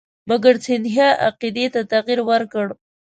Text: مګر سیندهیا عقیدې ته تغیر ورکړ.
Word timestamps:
مګر 0.29 0.53
سیندهیا 0.65 1.09
عقیدې 1.27 1.65
ته 1.73 1.81
تغیر 1.91 2.19
ورکړ. 2.29 2.67